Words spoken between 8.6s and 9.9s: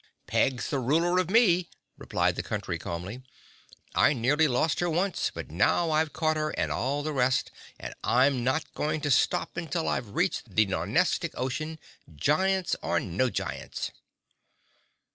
going to stop until